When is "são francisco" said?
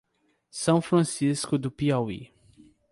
0.49-1.59